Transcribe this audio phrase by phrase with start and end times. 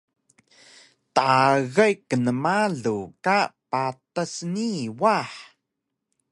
[1.15, 5.31] tagay knmalu ka patas nii wah!